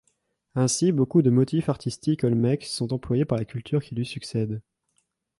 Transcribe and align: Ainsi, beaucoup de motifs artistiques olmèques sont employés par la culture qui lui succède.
Ainsi, 0.55 0.91
beaucoup 0.91 1.21
de 1.21 1.29
motifs 1.29 1.69
artistiques 1.69 2.23
olmèques 2.23 2.65
sont 2.65 2.91
employés 2.91 3.23
par 3.23 3.37
la 3.37 3.45
culture 3.45 3.83
qui 3.83 3.93
lui 3.93 4.03
succède. 4.03 4.63